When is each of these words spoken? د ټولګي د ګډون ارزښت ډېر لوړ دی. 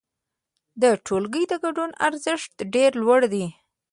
د 0.81 0.83
ټولګي 1.05 1.43
د 1.51 1.53
ګډون 1.63 1.89
ارزښت 2.07 2.53
ډېر 2.73 2.91
لوړ 3.03 3.21
دی. 3.33 3.45